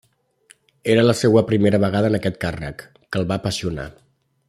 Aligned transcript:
Era 0.93 1.03
la 1.09 1.15
seua 1.19 1.43
primera 1.51 1.81
vegada 1.85 2.11
en 2.13 2.17
aquest 2.21 2.43
càrrec, 2.47 2.83
que 3.11 3.23
el 3.25 3.29
va 3.33 3.39
apassionar. 3.43 3.91